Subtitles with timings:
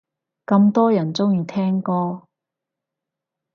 [0.47, 2.23] 咁多人鍾意聽歌